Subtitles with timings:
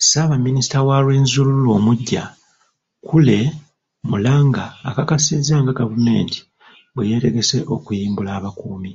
[0.00, 2.24] Ssaabaminisita wa Rwenzururu omuggya,
[3.06, 3.38] Kule
[4.08, 6.38] Muranga, akakasizza nga gavumenti
[6.94, 8.92] bwe yeetegese okuyimbula abakuumi.